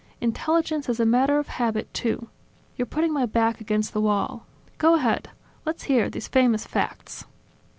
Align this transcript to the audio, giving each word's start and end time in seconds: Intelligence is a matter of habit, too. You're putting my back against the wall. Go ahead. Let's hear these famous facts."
Intelligence 0.19 0.89
is 0.89 0.99
a 0.99 1.05
matter 1.05 1.37
of 1.37 1.47
habit, 1.47 1.93
too. 1.93 2.27
You're 2.75 2.87
putting 2.87 3.13
my 3.13 3.27
back 3.27 3.61
against 3.61 3.93
the 3.93 4.01
wall. 4.01 4.47
Go 4.79 4.95
ahead. 4.95 5.29
Let's 5.63 5.83
hear 5.83 6.09
these 6.09 6.27
famous 6.27 6.65
facts." 6.65 7.25